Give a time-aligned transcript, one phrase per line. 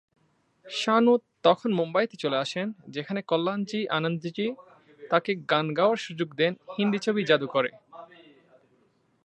[0.65, 1.13] শানু
[1.43, 4.47] তখন মুম্বাই তে চলে আসেন, যেখানে কল্যাণজী-আনান্দজী
[5.01, 7.73] তাকে গান গাওয়ার সুযোগ দেন হিন্দি ছবি "যাদুকর" এ।